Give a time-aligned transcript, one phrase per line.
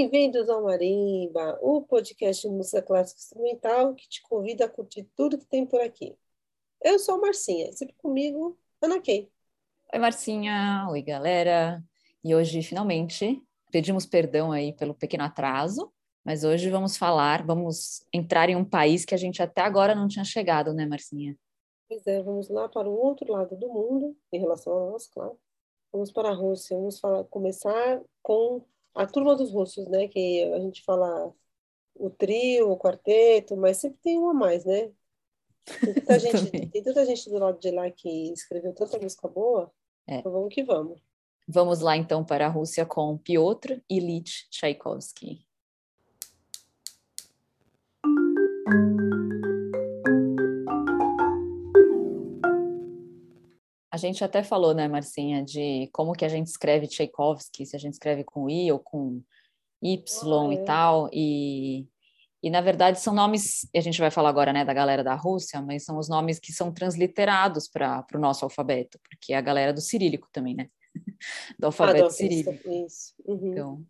[0.00, 5.36] Bem-vindos ao Marimba, o podcast de música clássica instrumental que te convida a curtir tudo
[5.36, 6.16] que tem por aqui.
[6.82, 9.30] Eu sou a Marcinha, sempre comigo, Ana Kay.
[9.92, 10.88] Oi, Marcinha.
[10.90, 11.84] Oi, galera.
[12.24, 15.92] E hoje, finalmente, pedimos perdão aí pelo pequeno atraso,
[16.24, 20.08] mas hoje vamos falar, vamos entrar em um país que a gente até agora não
[20.08, 21.36] tinha chegado, né, Marcinha?
[21.86, 25.38] Pois é, vamos lá para o outro lado do mundo, em relação a nós, claro.
[25.92, 30.08] Vamos para a Rússia, vamos falar, começar com a turma dos russos, né?
[30.08, 31.32] Que a gente fala
[31.94, 34.90] o trio, o quarteto, mas sempre tem um a mais, né?
[35.80, 39.70] Tem tanta, gente, tem tanta gente do lado de lá que escreveu tanta música boa.
[40.06, 40.16] É.
[40.16, 41.00] Então vamos que vamos.
[41.46, 45.44] Vamos lá então para a Rússia com Piotr Ilyich Tchaikovsky.
[53.90, 57.78] A gente até falou, né, Marcinha, de como que a gente escreve Tchaikovsky, se a
[57.78, 59.20] gente escreve com I ou com
[59.82, 60.54] Y ah, é.
[60.54, 61.88] e tal, e,
[62.42, 65.60] e na verdade são nomes, a gente vai falar agora, né, da galera da Rússia,
[65.60, 69.72] mas são os nomes que são transliterados para o nosso alfabeto, porque é a galera
[69.72, 70.68] do cirílico também, né,
[71.58, 72.52] do alfabeto ah, cirílico.
[72.86, 73.14] Isso.
[73.26, 73.50] Uhum.
[73.50, 73.86] Então,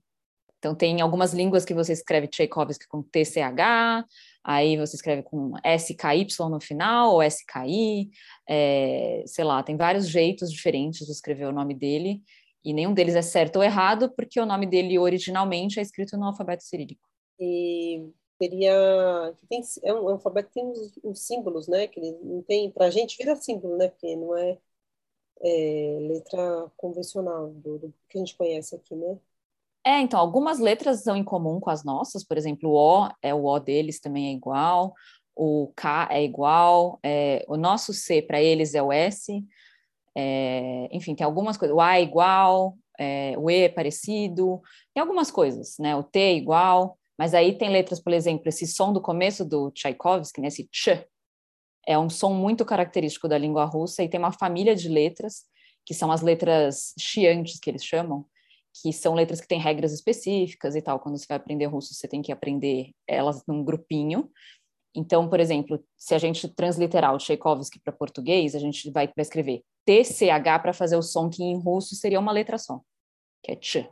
[0.58, 4.06] então tem algumas línguas que você escreve Tchaikovsky com TCH,
[4.42, 8.10] aí você escreve com SKY no final, ou SKI,
[8.48, 12.22] é, sei lá, tem vários jeitos diferentes de escrever o nome dele,
[12.64, 16.26] e nenhum deles é certo ou errado, porque o nome dele originalmente é escrito no
[16.26, 17.08] alfabeto cirílico.
[17.38, 21.86] E teria tem, é um, alfabeto tem uns, uns, símbolos, né?
[21.86, 23.88] Que ele não tem, para a gente vira símbolo, né?
[23.88, 24.58] Porque não é,
[25.42, 29.18] é letra convencional do, do, que a gente conhece aqui, né?
[29.84, 33.34] É, então, algumas letras são em comum com as nossas, por exemplo, o O, é
[33.34, 34.92] o O deles também é igual,
[35.34, 39.42] o K é igual, é, o nosso C para eles é o S,
[40.14, 44.60] é, enfim, tem algumas coisas, o A é igual, é, o E é parecido,
[44.92, 48.66] tem algumas coisas, né, o T é igual, mas aí tem letras, por exemplo, esse
[48.66, 51.06] som do começo do Tchaikovsky, né, esse ch,
[51.86, 55.44] é um som muito característico da língua russa e tem uma família de letras,
[55.86, 58.26] que são as letras chiantes, que eles chamam,
[58.72, 61.00] que são letras que têm regras específicas e tal.
[61.00, 64.30] Quando você vai aprender russo, você tem que aprender elas num grupinho.
[64.94, 69.62] Então, por exemplo, se a gente transliterar o Tchaikovsky para português, a gente vai, escrever
[69.84, 72.80] TCH para fazer o som que em russo seria uma letra só,
[73.42, 73.86] que é tch.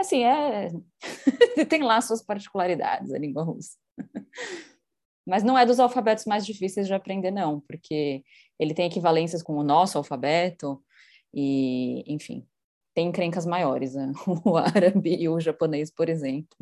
[0.00, 0.70] Assim, é...
[1.68, 3.76] tem lá suas particularidades a língua russa.
[5.26, 8.22] Mas não é dos alfabetos mais difíceis de aprender, não, porque
[8.58, 10.82] ele tem equivalências com o nosso alfabeto
[11.34, 12.46] e, enfim,
[12.98, 13.94] tem encrencas maiores.
[13.94, 14.12] Né?
[14.44, 16.58] O árabe e o japonês, por exemplo,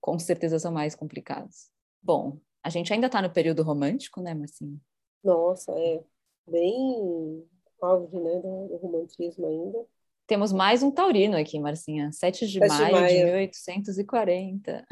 [0.00, 1.70] com certeza são mais complicados.
[2.02, 4.78] Bom, a gente ainda está no período romântico, né, Marcinha?
[5.22, 6.02] Nossa, é
[6.48, 7.46] bem
[7.82, 9.86] auge, né, do, romantismo ainda.
[10.26, 12.10] Temos mais um taurino aqui, Marcinha.
[12.12, 14.86] 7 de, 7 maio, de maio de 1840.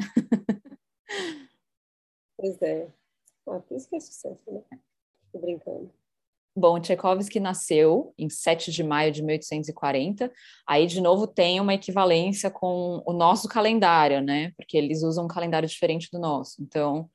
[2.37, 2.87] Pois é.
[3.47, 4.61] Ah, por isso que é sucesso, né?
[5.31, 5.92] Tô brincando.
[6.63, 10.31] Bom, Tchaikovsky nasceu em 7 de maio de 1840.
[10.65, 14.53] Aí, de novo, tem uma equivalência com o nosso calendário, né?
[14.55, 16.63] Porque eles usam um calendário diferente do nosso.
[16.63, 17.09] Então,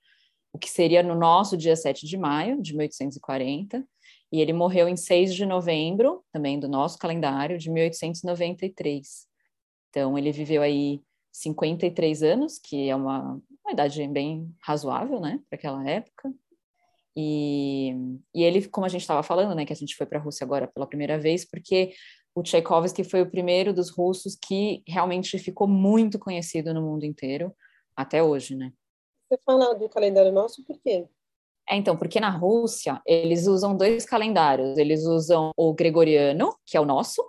[0.52, 3.82] o que seria no nosso dia 7 de maio de 1840.
[4.30, 9.26] E ele morreu em 6 de novembro, também do nosso calendário, de 1893.
[9.88, 11.00] Então, ele viveu aí
[11.32, 16.30] 53 anos, que é uma, uma idade bem razoável, né, para aquela época.
[17.16, 17.92] E,
[18.34, 20.44] e ele, como a gente estava falando, né, que a gente foi para a Rússia
[20.44, 21.92] agora pela primeira vez, porque
[22.34, 27.52] o Tchaikovsky foi o primeiro dos russos que realmente ficou muito conhecido no mundo inteiro
[27.96, 28.72] até hoje, né?
[29.28, 31.06] Você fala do calendário nosso por quê?
[31.68, 34.78] É, então, porque na Rússia eles usam dois calendários.
[34.78, 37.22] Eles usam o gregoriano, que é o nosso,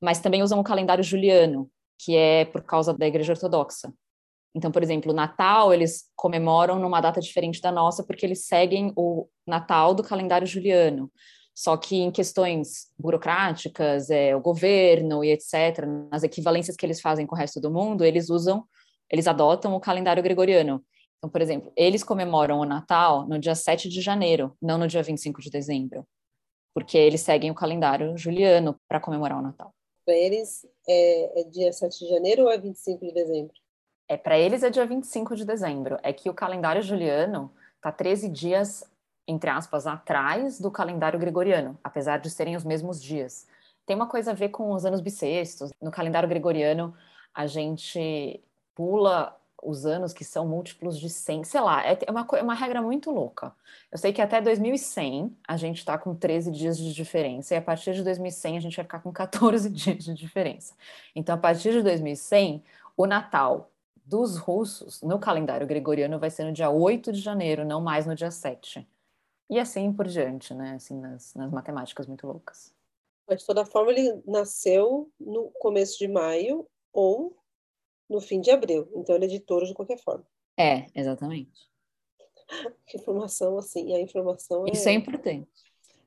[0.00, 3.92] mas também usam o calendário juliano, que é por causa da Igreja Ortodoxa.
[4.56, 8.90] Então, por exemplo, o Natal eles comemoram numa data diferente da nossa porque eles seguem
[8.96, 11.12] o Natal do calendário juliano.
[11.54, 17.26] Só que em questões burocráticas, é, o governo e etc., nas equivalências que eles fazem
[17.26, 18.64] com o resto do mundo, eles usam,
[19.10, 20.82] eles adotam o calendário gregoriano.
[21.18, 25.02] Então, por exemplo, eles comemoram o Natal no dia 7 de janeiro, não no dia
[25.02, 26.06] 25 de dezembro,
[26.74, 29.74] porque eles seguem o calendário juliano para comemorar o Natal.
[30.06, 33.65] Para eles, é, é dia 7 de janeiro ou é 25 de dezembro?
[34.08, 35.98] É, para eles é dia 25 de dezembro.
[36.02, 38.84] É que o calendário juliano está 13 dias,
[39.26, 43.46] entre aspas, atrás do calendário gregoriano, apesar de serem os mesmos dias.
[43.84, 45.72] Tem uma coisa a ver com os anos bissextos.
[45.80, 46.94] No calendário gregoriano,
[47.34, 48.40] a gente
[48.74, 52.54] pula os anos que são múltiplos de 100, sei lá, é, é uma, é uma
[52.54, 53.52] regra muito louca.
[53.90, 57.62] Eu sei que até 2100 a gente está com 13 dias de diferença, e a
[57.62, 60.74] partir de 2100 a gente vai ficar com 14 dias de diferença.
[61.14, 62.62] Então, a partir de 2100,
[62.96, 63.70] o Natal
[64.06, 68.14] dos russos, no calendário gregoriano, vai ser no dia 8 de janeiro, não mais no
[68.14, 68.88] dia 7.
[69.50, 70.74] E assim por diante, né?
[70.74, 72.72] Assim, nas, nas matemáticas muito loucas.
[73.28, 77.36] Mas, de toda forma, ele nasceu no começo de maio ou
[78.08, 78.88] no fim de abril.
[78.94, 80.24] Então, ele é de touro de qualquer forma.
[80.56, 81.68] É, exatamente.
[82.86, 85.50] Que informação, assim, a informação Isso é, é importante.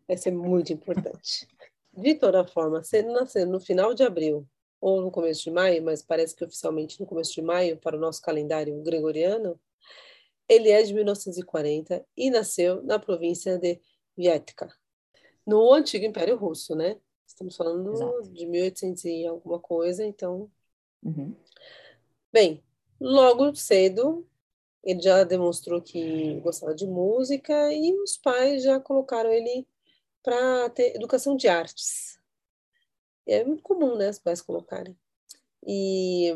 [0.07, 1.46] Vai ser muito importante.
[1.92, 4.48] De toda forma, se ele nascer no final de abril
[4.81, 7.99] ou no começo de maio, mas parece que oficialmente no começo de maio, para o
[7.99, 9.59] nosso calendário gregoriano,
[10.47, 13.79] ele é de 1940 e nasceu na província de
[14.17, 14.73] Vietka,
[15.45, 16.97] no antigo Império Russo, né?
[17.25, 18.23] Estamos falando Exato.
[18.33, 20.49] de 1800 e alguma coisa, então.
[21.03, 21.35] Uhum.
[22.31, 22.63] Bem,
[22.99, 24.27] logo cedo
[24.83, 29.67] ele já demonstrou que gostava de música e os pais já colocaram ele
[30.23, 32.19] para ter educação de artes.
[33.29, 34.97] É muito comum, né, os pais colocarem.
[35.65, 36.33] E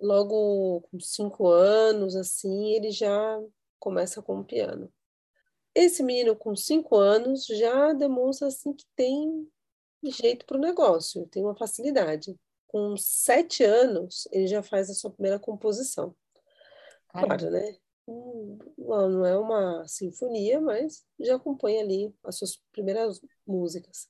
[0.00, 3.40] logo com cinco anos, assim, ele já
[3.78, 4.92] começa com o piano.
[5.74, 9.48] Esse menino com cinco anos já demonstra assim que tem
[10.04, 12.34] jeito para o negócio, tem uma facilidade.
[12.66, 16.14] Com sete anos, ele já faz a sua primeira composição.
[17.08, 17.76] Claro, né?
[18.06, 24.08] Não é uma sinfonia, mas já compõe ali as suas primeiras músicas.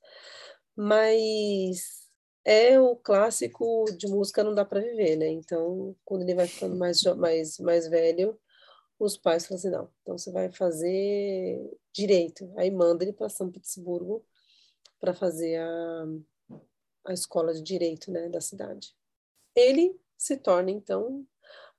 [0.77, 2.01] Mas
[2.45, 5.29] é o clássico de música não dá para viver, né?
[5.29, 8.39] Então, quando ele vai ficando mais, mais, mais velho,
[8.99, 11.59] os pais falam assim, não, então você vai fazer
[11.93, 12.53] direito.
[12.57, 14.25] Aí manda ele para São Petersburgo
[14.99, 16.05] para fazer a,
[17.07, 18.93] a escola de direito né, da cidade.
[19.55, 21.27] Ele se torna, então,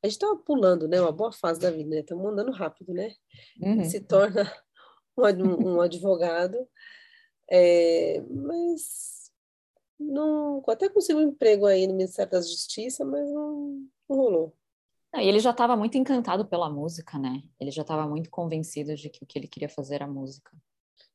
[0.03, 1.99] a gente estava pulando, né, uma boa fase da vida, né?
[1.99, 3.13] Estamos andando rápido, né?
[3.61, 3.85] Uhum.
[3.85, 4.51] Se torna
[5.15, 6.57] um, um advogado,
[7.53, 9.30] é, mas
[10.00, 14.56] não, até conseguiu um emprego aí no Ministério da Justiça, mas não, não rolou.
[15.13, 17.44] E ele já estava muito encantado pela música, né?
[17.59, 20.50] Ele já estava muito convencido de que o que ele queria fazer era música.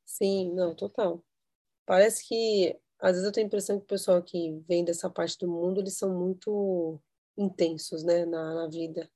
[0.04, 1.24] Sim, não, total.
[1.86, 5.38] Parece que, às vezes eu tenho a impressão que o pessoal que vem dessa parte
[5.38, 7.00] do mundo, eles são muito
[7.38, 9.10] intensos, né, na, na vida.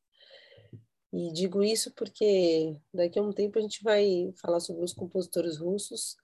[1.12, 5.58] E digo isso porque daqui a um tempo a gente vai falar sobre os compositores
[5.58, 6.16] russos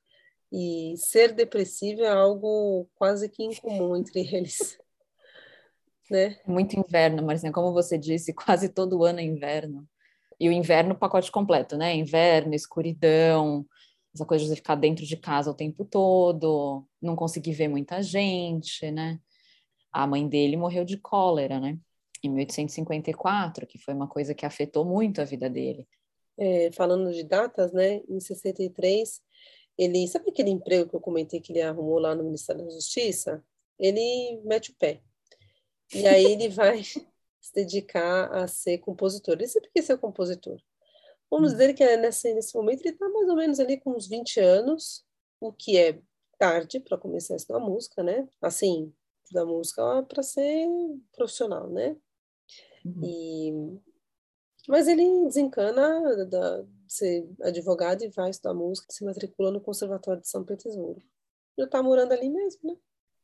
[0.53, 4.79] e ser depressivo é algo quase que incomum entre eles.
[6.09, 6.39] Né?
[6.47, 9.85] Muito inverno, Marcinha, como você disse, quase todo ano é inverno.
[10.39, 11.97] E o inverno, pacote completo, né?
[11.97, 13.67] Inverno, escuridão,
[14.15, 18.03] essa coisa de você ficar dentro de casa o tempo todo, não conseguir ver muita
[18.03, 19.19] gente, né?
[19.93, 21.79] A mãe dele morreu de cólera, né?
[22.23, 25.87] Em 1854, que foi uma coisa que afetou muito a vida dele.
[26.39, 28.01] É, falando de datas, né?
[28.09, 29.21] Em 63,
[29.79, 33.45] ele sabe aquele emprego que eu comentei que ele arrumou lá no Ministério da Justiça?
[33.79, 35.03] Ele mete o pé.
[35.95, 36.83] E aí ele vai
[37.41, 39.35] se dedicar a ser compositor.
[39.35, 40.61] Ele sempre quis ser compositor.
[41.31, 41.53] Vamos hum.
[41.53, 44.41] dizer que é nesse, nesse momento ele está mais ou menos ali com uns 20
[44.41, 45.05] anos,
[45.41, 46.01] o que é
[46.39, 48.29] tarde para começar a estudar música, né?
[48.41, 48.93] Assim,
[49.33, 50.67] da música para ser
[51.15, 51.97] profissional, né?
[52.85, 53.01] Uhum.
[53.03, 53.53] E
[54.69, 60.21] mas ele desencana da, de ser advogado e vai estudar música, se matricula no Conservatório
[60.21, 61.03] de São Petersburgo.
[61.59, 62.77] Já está morando ali mesmo, né?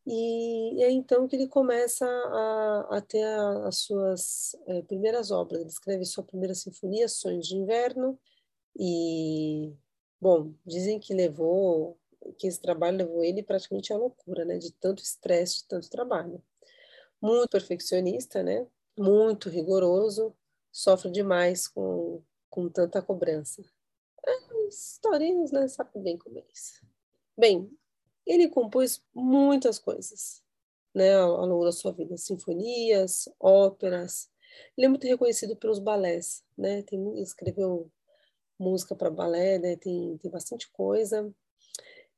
[0.07, 5.61] E, é então que ele começa a, a ter a, as suas é, primeiras obras.
[5.61, 8.19] Ele escreve sua primeira sinfonia, Sonhos de Inverno,
[8.77, 9.73] e,
[10.21, 11.99] bom, dizem que levou,
[12.39, 14.59] que esse trabalho levou ele praticamente à loucura, né?
[14.59, 16.43] De tanto estresse, de tanto trabalho.
[17.21, 18.67] Muito perfeccionista, né?
[18.99, 20.35] Muito rigoroso,
[20.73, 23.63] sofre demais com, com tanta cobrança.
[24.27, 25.69] É, historinhas, né?
[25.69, 26.81] Sabe bem como é isso.
[27.37, 27.71] Bem,
[28.27, 30.43] ele compôs muitas coisas,
[30.95, 34.31] né, ao, longo da sua vida, sinfonias, óperas.
[34.77, 36.83] Ele é muito reconhecido pelos balés, né?
[36.83, 37.91] Tem, escreveu
[38.59, 39.77] música para balé, né?
[39.77, 41.33] Tem, tem bastante coisa.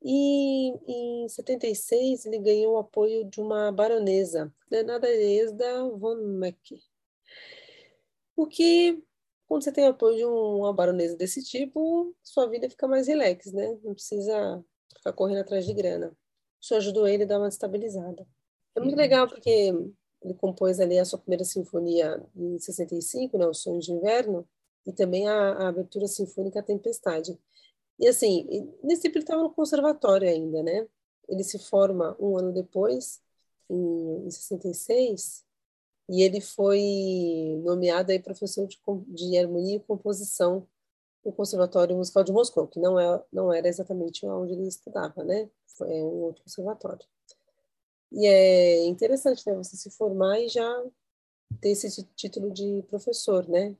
[0.02, 6.78] E em 76 ele ganhou o apoio de uma baronesa, né, Nadezhda von Meck.
[8.36, 9.02] O que,
[9.46, 13.78] quando você tem apoio de uma baronesa desse tipo, sua vida fica mais relax, né?
[13.82, 14.64] Não precisa
[14.96, 16.16] ficar correndo atrás de grana.
[16.60, 18.26] Isso ajudou ele a dar uma estabilizada.
[18.74, 19.72] É muito legal porque
[20.22, 24.48] ele compôs ali a sua primeira sinfonia em 65, né, o Sonho de Inverno,
[24.86, 27.38] e também a, a abertura sinfônica Tempestade.
[27.98, 30.86] E assim, nesse tempo ele estava no conservatório ainda, né?
[31.28, 33.22] Ele se forma um ano depois,
[33.70, 35.44] em, em 66,
[36.08, 40.66] e ele foi nomeado aí professor de, de harmonia e composição
[41.24, 45.48] o Conservatório Musical de Moscou, que não, é, não era exatamente onde ele estudava, né?
[45.66, 47.04] Foi um outro conservatório.
[48.12, 49.54] E é interessante, né?
[49.56, 50.84] Você se formar e já
[51.60, 53.74] ter esse título de professor, né?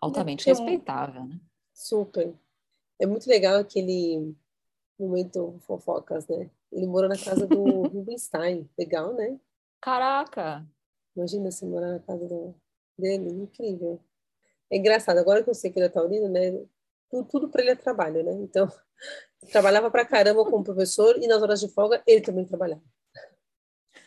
[0.00, 1.40] Altamente é, respeitável, né?
[1.72, 2.32] Super.
[3.00, 4.34] É muito legal aquele
[4.98, 6.48] momento fofocas, né?
[6.70, 8.70] Ele mora na casa do Rubinstein.
[8.78, 9.38] Legal, né?
[9.80, 10.64] Caraca!
[11.16, 12.54] Imagina se morar na casa do,
[12.98, 13.30] dele.
[13.30, 14.00] Incrível.
[14.70, 15.18] É engraçado.
[15.18, 16.52] Agora que eu sei que ele é taurino, né?
[17.10, 18.32] Tudo, tudo para ele é trabalho, né?
[18.32, 18.68] Então,
[19.52, 22.82] trabalhava para caramba como professor e nas horas de folga ele também trabalhava.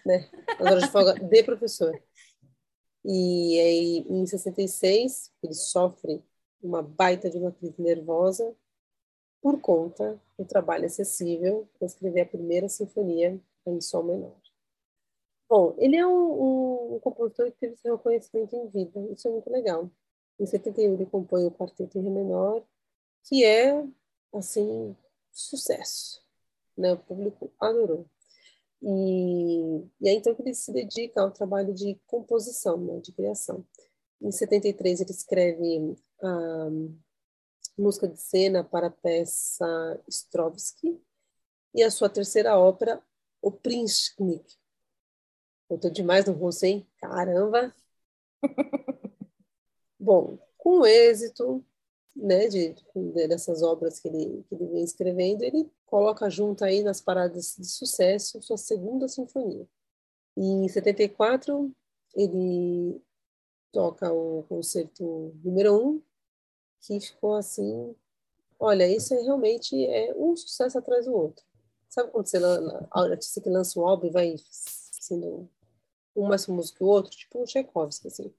[0.06, 0.30] Né?
[0.60, 2.02] Nas horas de folga de professor.
[3.06, 6.24] E aí, em 66, ele sofre
[6.62, 8.56] uma baita de uma crise nervosa
[9.42, 14.36] por conta do trabalho acessível para escrever a primeira sinfonia em sol menor.
[15.50, 19.50] Bom, ele é um, um, compositor que teve seu reconhecimento em vida, isso é muito
[19.50, 19.90] legal.
[20.40, 22.64] Em 71 ele compõe o Quarteto em Ré menor,
[23.24, 23.84] que é,
[24.34, 24.96] assim,
[25.32, 26.22] sucesso.
[26.78, 26.94] Né?
[26.94, 28.06] O público adorou.
[28.82, 33.00] E, e é então que ele se dedica ao trabalho de composição, né?
[33.00, 33.66] de criação.
[34.22, 36.70] Em 73 ele escreve a
[37.78, 41.00] música de cena para a peça Strovsky
[41.74, 43.02] e a sua terceira ópera,
[43.42, 44.58] O Prinschnik.
[45.68, 46.88] Contou demais no russo, hein?
[47.00, 47.76] Caramba!
[50.00, 51.64] Bom, com êxito
[52.16, 56.82] né, de, de, dessas obras que ele, que ele vem escrevendo, ele coloca junto aí
[56.84, 59.68] nas paradas de sucesso sua segunda sinfonia.
[60.36, 61.72] E em 74,
[62.16, 63.02] ele
[63.72, 66.02] toca o concerto número um,
[66.82, 67.96] que ficou assim,
[68.60, 71.46] olha, isso é realmente é um sucesso atrás do outro.
[71.90, 75.50] Sabe quando você a artista que lança um álbum e vai sendo
[76.18, 78.34] um famoso que o outro, tipo o Tchaikovsky, assim.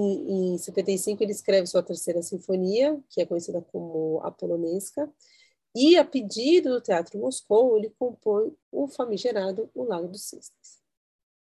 [0.00, 5.10] Em, em 75 ele escreve sua terceira sinfonia, que é conhecida como a Polonesca,
[5.74, 10.80] e a pedido do Teatro Moscou, ele compõe o famigerado O Lago dos Cisnes.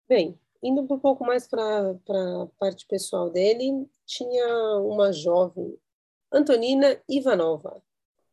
[0.09, 5.79] Bem, indo um pouco mais para a parte pessoal dele, tinha uma jovem,
[6.33, 7.83] Antonina Ivanova.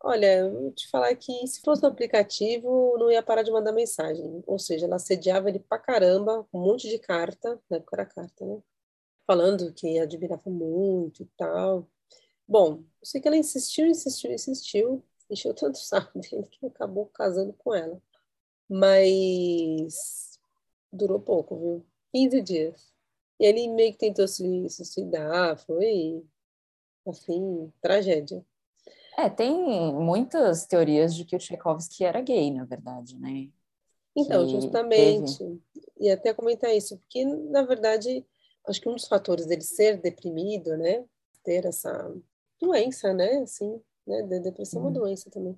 [0.01, 4.43] Olha, vou te falar que se fosse no aplicativo, não ia parar de mandar mensagem.
[4.45, 8.45] Ou seja, ela sediava ele pra caramba, um monte de carta, na época era carta,
[8.45, 8.61] né?
[9.25, 11.87] Falando que admirava muito e tal.
[12.47, 17.53] Bom, eu sei que ela insistiu, insistiu, insistiu, encheu tanto saco dele que acabou casando
[17.53, 18.01] com ela.
[18.69, 20.39] Mas
[20.91, 21.85] durou pouco, viu?
[22.13, 22.93] 15 dias.
[23.39, 26.23] E ele meio que tentou se suicidar, foi
[27.07, 28.45] assim, tragédia.
[29.17, 29.53] É, tem
[29.93, 33.49] muitas teorias de que o Tchaikovsky era gay, na verdade, né?
[34.15, 35.61] Então, justamente, teve...
[35.99, 38.25] e até comentar isso, porque, na verdade,
[38.67, 41.05] acho que um dos fatores dele ser deprimido, né,
[41.43, 42.13] ter essa
[42.59, 44.93] doença, né, assim, né, de depressão é uma uhum.
[44.93, 45.57] doença também,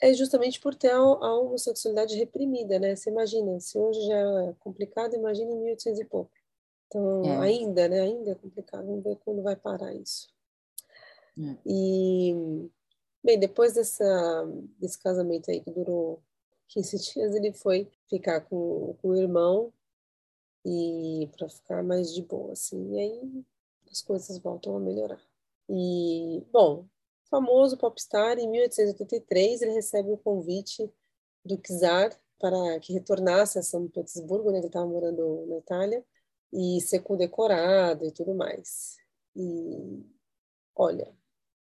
[0.00, 4.54] é justamente por ter a, a homossexualidade reprimida, né, você imagina, se hoje já é
[4.60, 6.30] complicado, imagina em 1800 e pouco.
[6.86, 7.38] Então, é.
[7.38, 10.28] ainda, né, ainda é complicado, vamos ver quando vai parar isso.
[11.38, 11.56] É.
[11.66, 12.34] E,
[13.22, 16.22] bem, depois dessa, desse casamento aí que durou
[16.68, 19.72] 15 dias, ele foi ficar com, com o irmão
[20.68, 22.94] e para ficar mais de boa, assim.
[22.94, 23.44] E aí
[23.90, 25.20] as coisas voltam a melhorar.
[25.68, 26.86] E, bom,
[27.30, 30.90] famoso popstar, em 1883 ele recebe o convite
[31.44, 36.04] do czar para que retornasse a São Petersburgo, né, ele estava morando na Itália,
[36.52, 38.96] e ser condecorado e tudo mais.
[39.34, 40.04] E,
[40.74, 41.12] olha,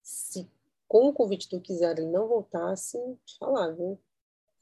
[0.02, 0.50] se
[0.88, 4.00] com o convite do czar ele não voltasse, te falar, viu?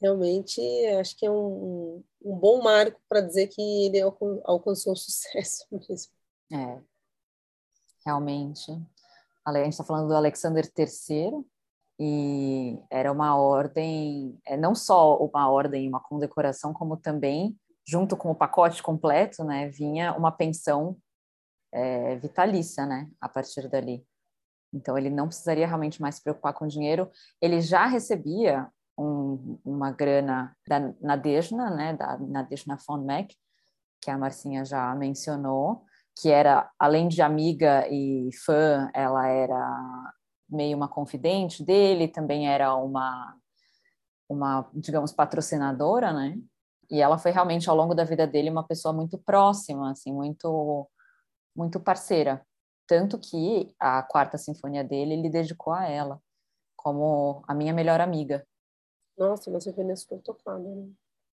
[0.05, 0.61] Realmente
[0.99, 4.01] acho que é um, um bom marco para dizer que ele
[4.43, 6.13] alcançou sucesso mesmo.
[6.51, 6.79] É,
[8.05, 8.71] realmente.
[9.45, 11.45] A gente está falando do Alexander III,
[11.99, 17.57] e era uma ordem, é, não só uma ordem, uma condecoração, como também,
[17.87, 20.97] junto com o pacote completo, né, vinha uma pensão
[21.71, 24.05] é, vitalícia, né, a partir dali.
[24.73, 27.09] Então, ele não precisaria realmente mais se preocupar com dinheiro.
[27.41, 33.35] Ele já recebia um, uma grana da Nadejna, né, da Nadejna von Meck,
[34.01, 35.85] que a Marcinha já mencionou,
[36.19, 40.13] que era, além de amiga e fã, ela era
[40.49, 43.35] meio uma confidente dele, também era uma,
[44.29, 46.37] uma digamos, patrocinadora, né?
[46.89, 50.87] E ela foi realmente, ao longo da vida dele, uma pessoa muito próxima, assim, muito,
[51.55, 52.45] muito parceira.
[52.87, 56.21] Tanto que a quarta sinfonia dele ele dedicou a ela,
[56.75, 58.45] como a minha melhor amiga.
[59.17, 60.89] Nossa, mas eu super tocada, né?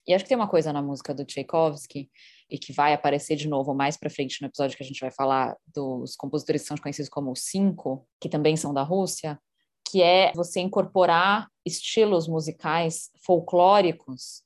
[0.07, 2.11] E acho que tem uma coisa na música do Tchaikovsky,
[2.51, 5.11] e que vai aparecer de novo mais para frente no episódio que a gente vai
[5.11, 9.41] falar dos compositores que são conhecidos como os cinco, que também são da Rússia,
[9.89, 14.43] que é você incorporar estilos musicais folclóricos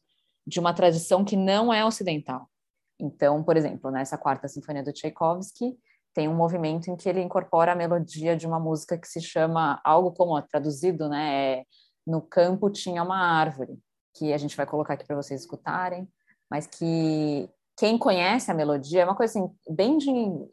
[0.47, 2.49] de uma tradição que não é ocidental.
[2.99, 5.77] Então, por exemplo, nessa quarta sinfonia do Tchaikovsky,
[6.15, 9.81] tem um movimento em que ele incorpora a melodia de uma música que se chama
[9.85, 11.65] algo como traduzido, né, é
[12.07, 13.79] no campo tinha uma árvore,
[14.15, 16.09] que a gente vai colocar aqui para vocês escutarem,
[16.51, 20.11] mas que quem conhece a melodia é uma coisa assim, bem de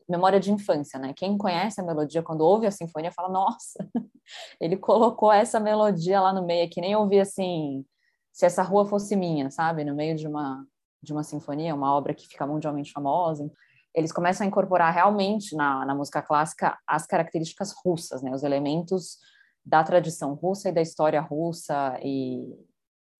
[0.10, 1.14] memória de infância, né?
[1.16, 3.88] Quem conhece a melodia, quando ouve a sinfonia, fala: Nossa,
[4.60, 7.86] ele colocou essa melodia lá no meio, que nem ouvir assim,
[8.34, 9.86] se essa rua fosse minha, sabe?
[9.86, 10.66] No meio de uma,
[11.02, 13.50] de uma sinfonia, uma obra que fica mundialmente famosa.
[13.96, 18.32] Eles começam a incorporar realmente na, na música clássica as características russas, né?
[18.32, 19.20] Os elementos
[19.66, 22.54] da tradição russa e da história russa e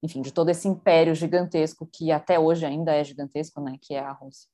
[0.04, 4.00] enfim, de todo esse império gigantesco que até hoje ainda é gigantesco, né, que é
[4.00, 4.50] a Rússia.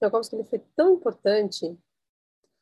[0.00, 1.78] Tchaikovsky ele foi tão importante,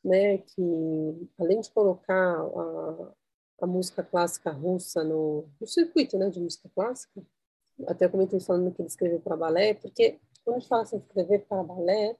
[0.03, 3.13] né, que além de colocar a,
[3.61, 7.21] a música clássica russa no, no circuito, né, de música clássica,
[7.87, 11.45] até comentei falando que ele escreveu para balé, porque quando a gente fala assim, escrever
[11.45, 12.17] para balé,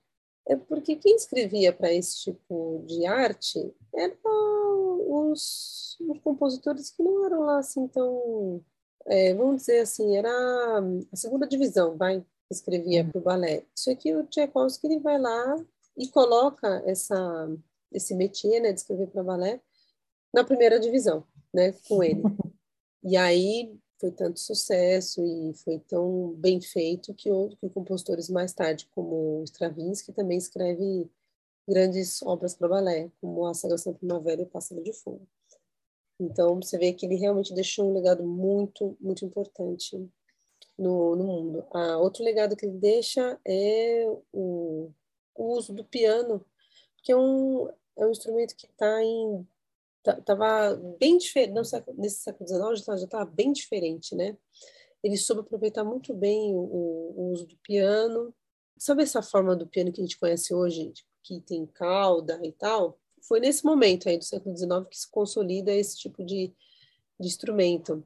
[0.48, 7.26] é porque quem escrevia para esse tipo de arte eram os, os, compositores que não
[7.26, 8.64] eram lá assim tão,
[9.06, 10.32] é, vamos dizer assim, era
[11.12, 13.66] a segunda divisão, vai, escrevia para o balé.
[13.76, 15.64] Isso aqui o Tchaikovsky ele vai lá
[15.98, 17.16] e coloca essa
[17.92, 19.60] esse métier, né, de escrever para balé
[20.34, 22.22] na primeira divisão, né, com ele.
[23.02, 28.90] E aí foi tanto sucesso e foi tão bem feito que, outros compositores mais tarde,
[28.94, 31.10] como Stravinsky, também escreve
[31.66, 35.26] grandes obras para balé, como A Sagração Primavera e O Pássaro de Fogo.
[36.20, 40.10] Então, você vê que ele realmente deixou um legado muito, muito importante
[40.80, 41.66] no, no mundo.
[41.74, 44.92] Ah, outro legado que ele deixa é o,
[45.36, 46.44] o uso do piano,
[47.04, 49.48] que é um, é um instrumento que está em
[50.26, 51.54] Tava bem diferente,
[51.98, 54.36] nesse século XIX já estava bem diferente, né?
[55.04, 58.34] Ele soube aproveitar muito bem o, o uso do piano.
[58.78, 62.98] Sabe essa forma do piano que a gente conhece hoje, que tem cauda e tal?
[63.22, 66.54] Foi nesse momento aí do século XIX que se consolida esse tipo de,
[67.20, 68.04] de instrumento.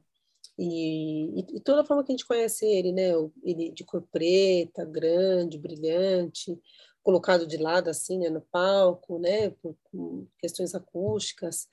[0.58, 3.10] E, e, e, toda a forma que a gente conhece ele, né?
[3.42, 6.60] Ele de cor preta, grande, brilhante,
[7.04, 11.68] colocado de lado assim, né, no palco, né, por, por questões acústicas,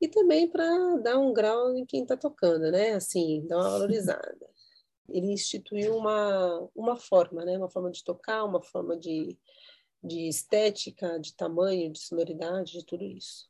[0.00, 4.50] e também para dar um grau em quem está tocando, né, assim, dar uma valorizada.
[5.08, 9.38] Ele instituiu uma, uma forma, né, uma forma de tocar, uma forma de,
[10.02, 13.48] de estética, de tamanho, de sonoridade, de tudo isso.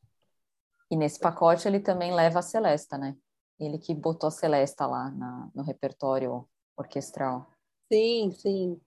[0.91, 3.17] E nesse pacote ele também leva a Celesta, né?
[3.65, 7.49] Ele que botou a Celesta lá na, no repertório orquestral.
[7.91, 8.81] Sim, sim.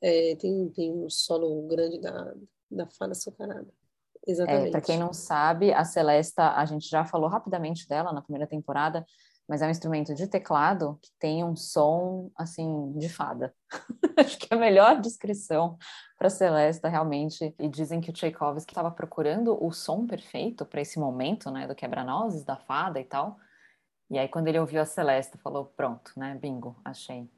[0.00, 2.34] É, tem, tem um solo grande da,
[2.70, 3.72] da Fada Açucarada.
[4.26, 4.68] Exatamente.
[4.68, 8.46] É, Para quem não sabe, a Celesta, a gente já falou rapidamente dela na primeira
[8.46, 9.04] temporada,
[9.48, 13.54] mas é um instrumento de teclado que tem um som, assim, de fada.
[14.16, 15.76] Acho que é a melhor descrição
[16.16, 17.54] para Celesta, realmente.
[17.58, 21.74] E dizem que o Tchaikovsky estava procurando o som perfeito para esse momento, né, do
[21.74, 23.36] quebra-nozes, da fada e tal.
[24.12, 27.28] E aí, quando ele ouviu a Celesta, falou: pronto, né, bingo, achei.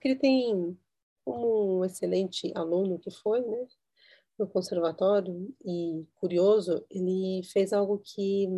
[0.00, 0.78] Que ele tem
[1.26, 3.66] um excelente aluno que foi, né,
[4.38, 8.48] no conservatório e curioso, ele fez algo que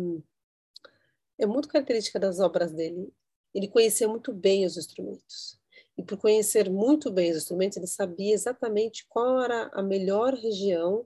[1.39, 3.11] é muito característica das obras dele.
[3.53, 5.59] Ele conhecia muito bem os instrumentos.
[5.97, 11.05] E por conhecer muito bem os instrumentos, ele sabia exatamente qual era a melhor região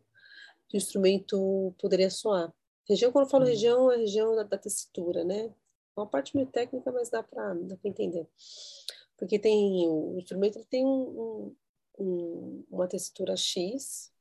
[0.68, 2.54] que o instrumento poderia soar.
[2.88, 3.50] Região, quando eu falo uhum.
[3.50, 5.46] região, é a região da, da tessitura, né?
[5.46, 8.28] É uma parte meio técnica, mas dá para entender
[9.18, 11.56] porque tem o instrumento ele tem um,
[11.98, 14.12] um, uma textura X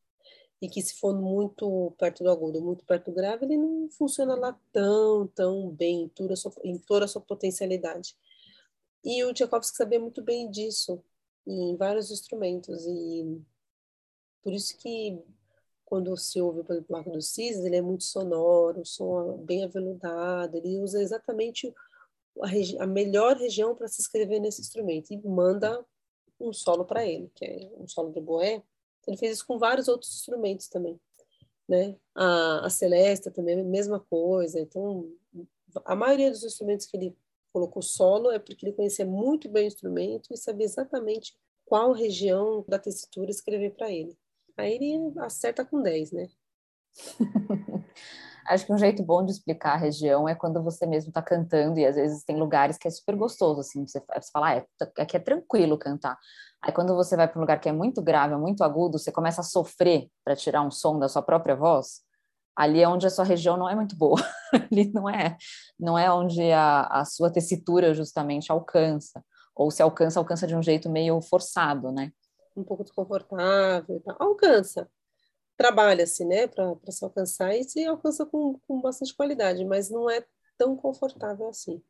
[0.61, 4.35] e que se for muito perto do agudo, muito perto do grave, ele não funciona
[4.35, 8.17] lá tão, tão bem em toda a sua, em toda a sua potencialidade.
[9.05, 11.03] E o Tchaikovsky sabia muito bem disso
[11.47, 13.43] em vários instrumentos e
[14.43, 15.23] por isso que
[15.85, 19.37] quando se ouve, por exemplo, o Arco dos Cisnes, ele é muito sonoro, o som
[19.39, 21.73] bem aveludado, ele usa exatamente
[22.43, 25.85] a, a melhor região para se escrever nesse instrumento e manda
[26.41, 28.63] um solo para ele, que é um solo de boé.
[29.07, 30.99] Ele fez isso com vários outros instrumentos também,
[31.69, 31.97] né?
[32.15, 34.59] A, a Celesta também, a mesma coisa.
[34.61, 35.11] Então,
[35.85, 37.17] a maioria dos instrumentos que ele
[37.53, 42.65] colocou solo é porque ele conhecia muito bem o instrumento e sabia exatamente qual região
[42.69, 44.17] da tessitura escrever para ele.
[44.57, 46.29] Aí ele acerta com 10, né?
[48.47, 51.79] Acho que um jeito bom de explicar a região é quando você mesmo está cantando
[51.79, 54.03] e às vezes tem lugares que é super gostoso, assim, você,
[54.33, 54.67] fala, ah, é,
[54.99, 56.19] aqui é tranquilo cantar.
[56.63, 59.41] Aí quando você vai para um lugar que é muito grave, muito agudo, você começa
[59.41, 62.03] a sofrer para tirar um som da sua própria voz.
[62.57, 64.21] Ali é onde a sua região não é muito boa.
[64.53, 65.37] ali não é,
[65.79, 69.25] não é onde a, a sua tessitura justamente alcança.
[69.55, 72.13] Ou se alcança, alcança de um jeito meio forçado, né?
[72.57, 74.89] Um pouco desconfortável, alcança,
[75.57, 80.25] trabalha-se, né, para se alcançar e se alcança com, com bastante qualidade, mas não é
[80.59, 81.83] tão confortável assim.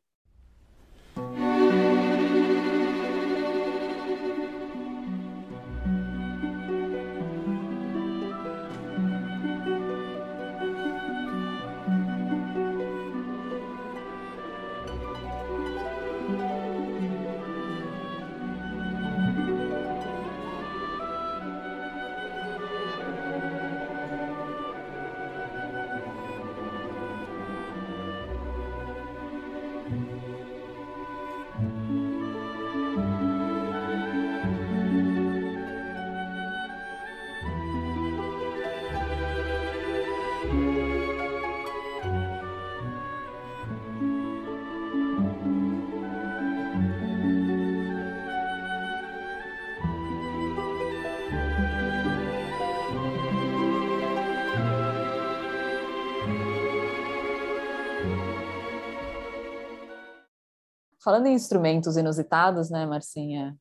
[61.05, 63.55] Falando em instrumentos inusitados, né, Marcinha?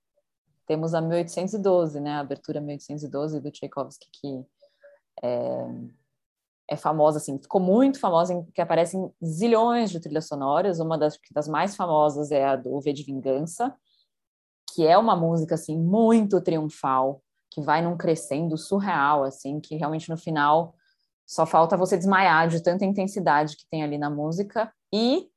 [0.66, 4.46] Temos a 1812, né, a abertura 1812 do Tchaikovsky, que
[5.22, 5.66] é,
[6.70, 10.80] é famosa, assim, ficou muito famosa, em, que aparece em zilhões de trilhas sonoras.
[10.80, 13.76] Uma das, das mais famosas é a do V de Vingança,
[14.72, 20.08] que é uma música, assim, muito triunfal, que vai num crescendo surreal, assim, que realmente
[20.08, 20.74] no final
[21.26, 24.72] só falta você desmaiar de tanta intensidade que tem ali na música.
[24.90, 25.28] E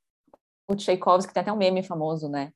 [0.68, 2.52] o Tchaikovsky tem até um meme famoso, né?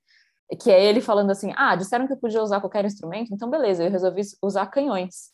[0.60, 3.82] Que é ele falando assim: ah, disseram que eu podia usar qualquer instrumento, então beleza,
[3.82, 5.32] eu resolvi usar canhões.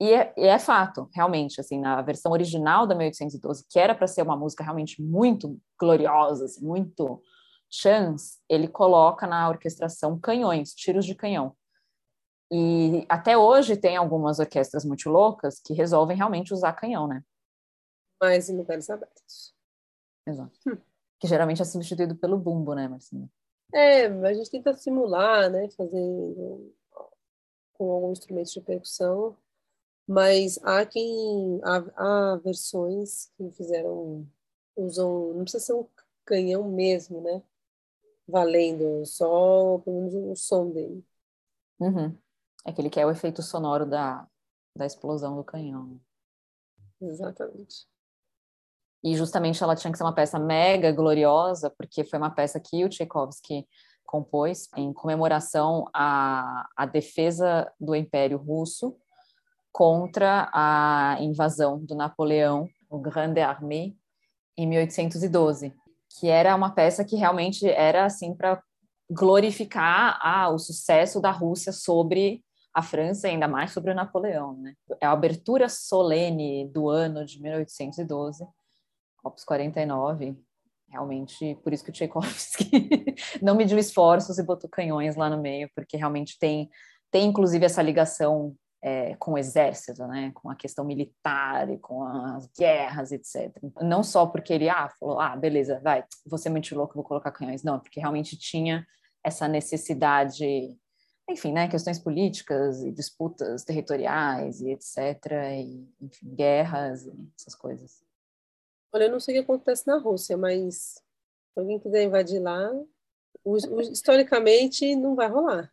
[0.00, 4.06] E é, e é fato, realmente, assim, na versão original da 1812, que era para
[4.06, 7.22] ser uma música realmente muito gloriosa, assim, muito
[7.70, 11.54] chance, ele coloca na orquestração canhões, tiros de canhão.
[12.50, 17.22] E até hoje tem algumas orquestras muito loucas que resolvem realmente usar canhão, né?
[18.20, 19.54] Mas em lugares abertos.
[20.26, 20.58] Exato.
[20.66, 20.87] Hum
[21.18, 23.28] que geralmente é substituído pelo bumbo, né, Marcinha?
[23.72, 26.74] É, a gente tenta simular, né, fazendo
[27.74, 29.36] com alguns instrumentos de percussão,
[30.06, 34.26] mas há quem há, há versões que fizeram
[34.76, 35.86] usam, não precisa ser um
[36.24, 37.42] canhão mesmo, né?
[38.26, 41.04] Valendo só pelo menos o som dele.
[41.80, 42.16] Uhum.
[42.64, 44.28] Aquele que é o efeito sonoro da,
[44.74, 46.00] da explosão do canhão.
[47.00, 47.86] Exatamente.
[49.02, 52.84] E justamente ela tinha que ser uma peça mega gloriosa, porque foi uma peça que
[52.84, 53.66] o Tchaikovsky
[54.04, 58.96] compôs em comemoração à, à defesa do Império Russo
[59.70, 63.94] contra a invasão do Napoleão, o Grande Armée,
[64.56, 65.72] em 1812,
[66.18, 68.60] que era uma peça que realmente era assim para
[69.10, 72.42] glorificar ah, o sucesso da Rússia sobre
[72.74, 74.56] a França, ainda mais sobre o Napoleão.
[74.56, 74.74] Né?
[75.00, 78.44] É a abertura solene do ano de 1812
[79.28, 80.36] Opus 49,
[80.88, 82.68] realmente, por isso que o Tchaikovsky
[83.42, 86.68] não mediu esforços e botou canhões lá no meio, porque realmente tem,
[87.10, 92.04] tem inclusive essa ligação é, com o exército, né, com a questão militar e com
[92.04, 93.52] as guerras, etc.
[93.82, 97.32] Não só porque ele ah, falou, ah, beleza, vai, você é muito louco, vou colocar
[97.32, 97.62] canhões.
[97.62, 98.86] Não, porque realmente tinha
[99.24, 100.44] essa necessidade,
[101.28, 104.96] enfim, né, questões políticas e disputas territoriais e etc.
[105.56, 108.07] E, enfim, guerras e essas coisas.
[108.92, 111.02] Olha, eu não sei o que acontece na Rússia, mas se
[111.56, 112.70] alguém quiser invadir lá,
[113.90, 115.70] historicamente não vai rolar.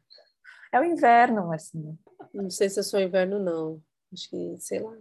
[0.72, 1.98] É o inverno, Marcinha.
[2.34, 3.82] Não sei se é só inverno, não.
[4.12, 4.98] Acho que, sei lá.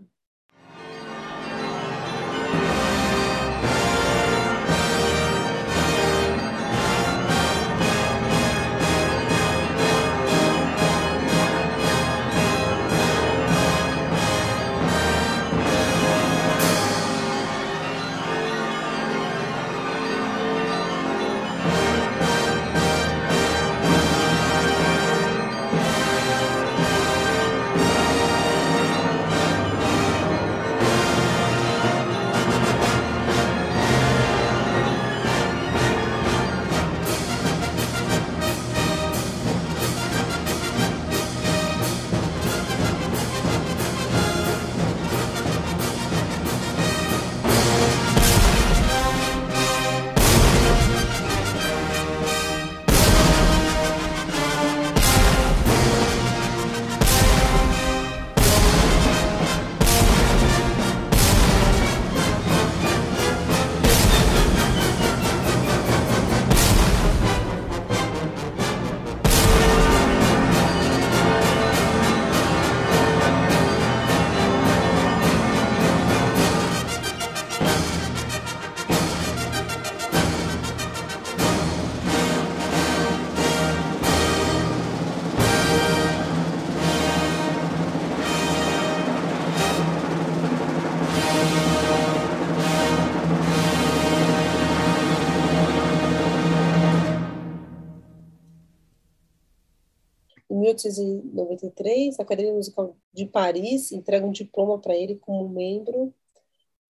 [100.74, 106.12] 1893, a Academia Musical de Paris entrega um diploma para ele como membro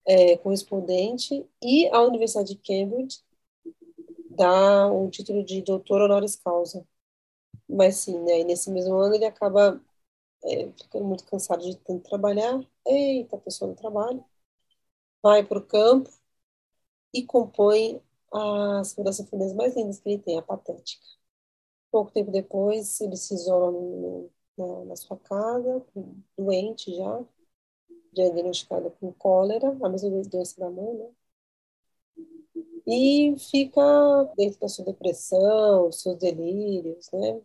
[0.06, 3.22] é, correspondente e a Universidade de Cambridge
[4.30, 6.86] dá um título de doutor honoris causa.
[7.68, 9.80] Mas sim, né, nesse mesmo ano ele acaba
[10.44, 12.60] é, ficando muito cansado de tanto trabalhar.
[12.86, 14.24] Eita, pessoa no trabalho.
[15.22, 16.10] Vai para o campo
[17.12, 18.00] e compõe
[18.32, 21.06] as sinfonias mais lindas que ele tem, a Patética.
[21.94, 24.28] Pouco tempo depois, ele se isola no,
[24.58, 25.80] na, na, sua casa,
[26.36, 27.24] doente já,
[28.12, 31.08] diagnosticado com cólera, a mesma doença da mãe, né?
[32.84, 33.80] E fica
[34.36, 37.40] dentro da sua depressão, seus delírios, né?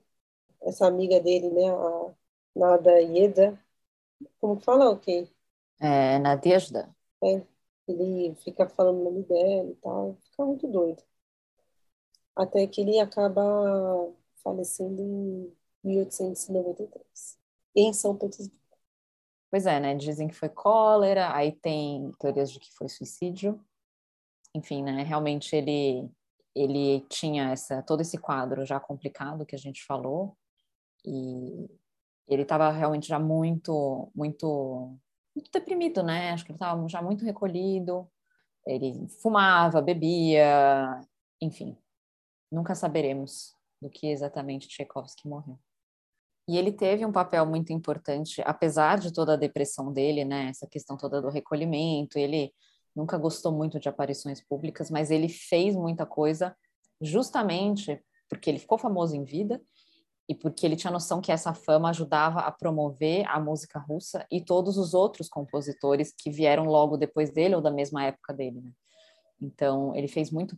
[0.63, 2.11] Essa amiga dele, né, a
[2.55, 3.63] Nada Ieda,
[4.39, 5.27] como fala o okay?
[5.27, 5.33] quê?
[5.79, 6.89] É, Nadezhda.
[7.23, 7.45] É,
[7.87, 11.03] ele fica falando o nome dela e tal, fica muito doido.
[12.35, 14.11] Até que ele acaba
[14.43, 17.37] falecendo em 1893,
[17.75, 18.59] em São Petersburgo.
[19.51, 19.95] Pois é, né?
[19.95, 23.59] Dizem que foi cólera, aí tem teorias de que foi suicídio.
[24.53, 25.03] Enfim, né?
[25.03, 26.09] Realmente ele
[26.55, 30.35] ele tinha essa todo esse quadro já complicado que a gente falou
[31.05, 31.69] e
[32.27, 34.97] ele estava realmente já muito muito
[35.35, 36.31] muito deprimido, né?
[36.31, 38.09] Acho que ele estava já muito recolhido.
[38.65, 41.01] Ele fumava, bebia,
[41.41, 41.77] enfim.
[42.51, 45.59] Nunca saberemos do que exatamente Tchaikovsky morreu.
[46.47, 50.49] E ele teve um papel muito importante, apesar de toda a depressão dele, né?
[50.49, 52.17] Essa questão toda do recolhimento.
[52.17, 52.51] Ele
[52.95, 56.55] nunca gostou muito de aparições públicas, mas ele fez muita coisa
[56.99, 59.61] justamente porque ele ficou famoso em vida
[60.27, 64.43] e porque ele tinha noção que essa fama ajudava a promover a música russa e
[64.43, 68.61] todos os outros compositores que vieram logo depois dele ou da mesma época dele.
[68.61, 68.71] Né?
[69.41, 70.55] Então, ele fez muito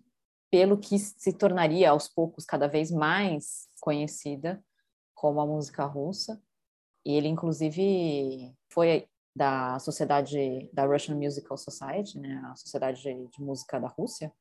[0.51, 4.63] pelo que se tornaria aos poucos cada vez mais conhecida
[5.15, 6.41] como a música russa.
[7.05, 13.79] E ele, inclusive, foi da sociedade da Russian Musical Society, né, a sociedade de, música
[13.79, 14.31] da Rússia,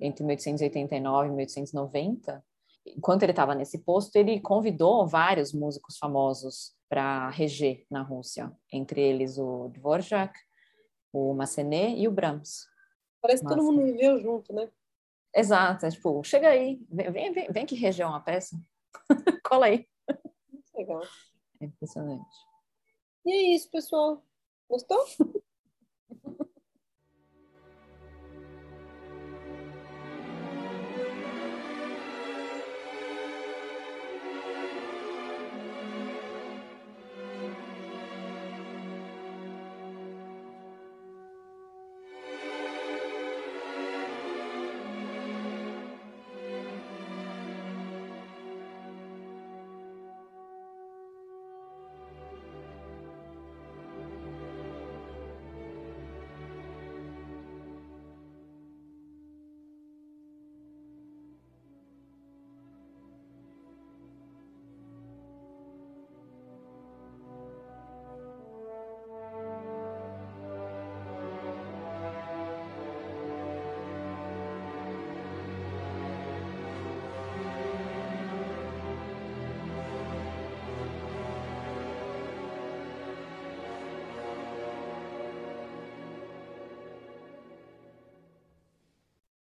[0.00, 2.42] entre 1889 e 1890
[2.86, 9.00] enquanto ele estava nesse posto, ele convidou vários músicos famosos para reger na Rússia, entre
[9.00, 10.38] eles o Dvorak,
[11.12, 12.66] o Massenet e o Brahms.
[13.20, 14.68] Parece que todo mundo viveu junto, né?
[15.34, 18.56] Exato, é tipo, chega aí, vem, vem, vem que reger uma peça,
[19.44, 19.86] cola aí.
[20.74, 21.02] Legal.
[21.60, 22.36] É impressionante.
[23.26, 24.24] E é isso, pessoal.
[24.68, 25.04] Gostou?